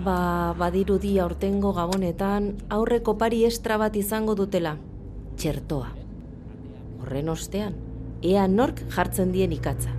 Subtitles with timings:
[0.00, 4.78] Ba, badirudi aurtengo gabonetan aurreko pari estra bat izango dutela.
[5.36, 5.90] Txertoa.
[7.02, 7.76] Horren ostean,
[8.24, 9.92] ea nork jartzen dien ikatza.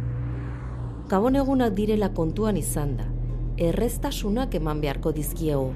[1.12, 3.06] Gabon egunak direla kontuan izan da.
[3.62, 5.70] Erreztasunak eman beharko dizkiegu.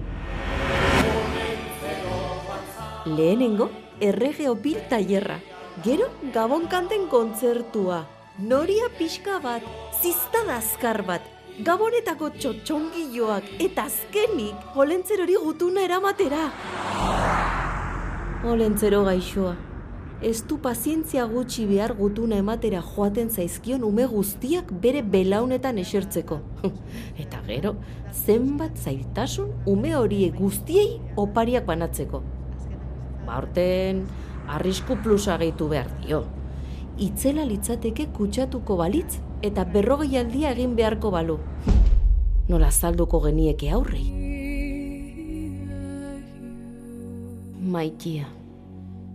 [3.06, 3.70] Lehenengo,
[4.02, 5.38] errege opil tailerra.
[5.86, 8.08] Gero, gabon kanten kontzertua.
[8.40, 9.62] Noria pixka bat,
[10.02, 16.44] ziztada azkar bat, gabonetako txotxongiloak eta azkenik olentzerori gutuna eramatera.
[18.46, 19.56] Olentzero gaixoa.
[20.22, 26.40] Ez du pazientzia gutxi behar gutuna ematera joaten zaizkion ume guztiak bere belaunetan esertzeko.
[27.24, 27.76] eta gero,
[28.14, 32.24] zenbat zailtasun ume horiek guztiei opariak banatzeko.
[33.26, 34.06] Baurten,
[34.48, 36.26] arrisku plusa gehitu behar dio.
[36.98, 41.36] Itzela litzateke kutsatuko balitz eta berrogei aldia egin beharko balu.
[42.50, 44.08] Nola zalduko genieke aurrei.
[47.68, 48.26] Maitia,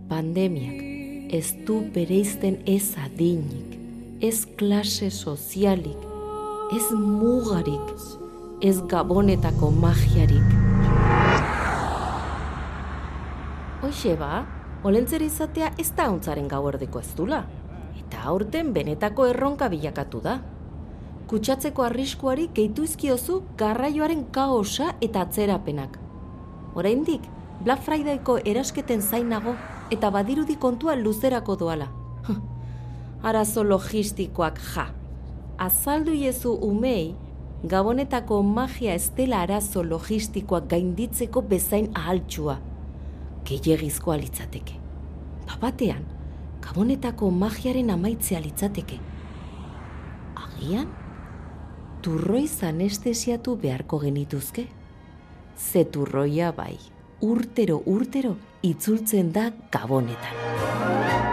[0.07, 0.79] pandemiak
[1.35, 3.75] ez du bereizten ez adinik,
[4.21, 6.05] ez klase sozialik,
[6.71, 7.91] ez mugarik,
[8.61, 10.55] ez gabonetako magiarik.
[13.83, 14.45] Hoxe ba,
[14.87, 17.41] olentzer izatea ez da hontzaren gauerdiko ez dula.
[18.13, 20.35] Eta aurten benetako erronka bilakatu da.
[21.31, 25.97] Kutsatzeko arriskuari gehitu izkiozu garraioaren kaosa eta atzerapenak.
[26.77, 27.25] Oraindik,
[27.65, 29.55] Black Fridayko erasketen zainago
[29.89, 31.89] eta badirudi kontua luzerako doala.
[33.31, 34.91] Arazo logistikoak ja.
[35.57, 37.15] Azaldu iezu umei,
[37.65, 42.59] gabonetako magia ez dela arazo logistikoak gainditzeko bezain ahaltsua.
[43.49, 44.77] Gehiagizkoa litzateke.
[45.47, 46.05] Bapatean,
[46.63, 48.99] gabonetako magiaren amaitzea litzateke.
[50.45, 50.87] Agian,
[52.05, 54.67] turroiz anestesiatu beharko genituzke?
[55.57, 56.77] Ze turroia bai,
[57.21, 61.32] urtero urtero itzultzen da gabonetan.